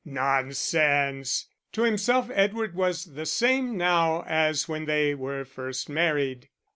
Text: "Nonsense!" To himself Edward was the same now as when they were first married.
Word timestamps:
"Nonsense!" 0.03 1.45
To 1.73 1.83
himself 1.83 2.31
Edward 2.33 2.73
was 2.73 3.05
the 3.13 3.27
same 3.27 3.77
now 3.77 4.23
as 4.25 4.67
when 4.67 4.85
they 4.85 5.13
were 5.13 5.45
first 5.45 5.89
married. 5.89 6.49